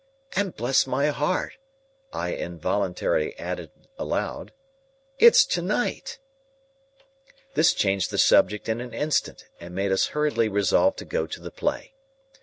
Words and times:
"And 0.35 0.55
bless 0.55 0.87
my 0.87 1.09
heart," 1.09 1.57
I 2.11 2.33
involuntarily 2.33 3.37
added 3.37 3.69
aloud, 3.99 4.51
"it's 5.19 5.45
to 5.45 5.61
night!" 5.61 6.17
This 7.53 7.71
changed 7.71 8.09
the 8.09 8.17
subject 8.17 8.67
in 8.67 8.81
an 8.81 8.95
instant, 8.95 9.45
and 9.59 9.75
made 9.75 9.91
us 9.91 10.07
hurriedly 10.07 10.49
resolve 10.49 10.95
to 10.95 11.05
go 11.05 11.27
to 11.27 11.39
the 11.39 11.51
play. 11.51 11.93